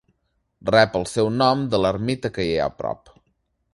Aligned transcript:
Rep 0.75 0.95
el 1.01 1.05
seu 1.11 1.29
nom 1.41 1.61
de 1.73 1.81
l'ermita 1.83 2.33
que 2.39 2.47
hi 2.49 2.57
ha 2.63 2.67
a 2.71 2.75
prop. 2.81 3.13